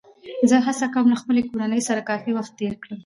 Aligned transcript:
زه 0.49 0.57
هڅه 0.65 0.87
کوم 0.93 1.05
له 1.11 1.17
خپلې 1.21 1.41
کورنۍ 1.49 1.81
سره 1.87 2.07
کافي 2.09 2.31
وخت 2.35 2.51
تېر 2.59 2.73
کړم 2.83 2.99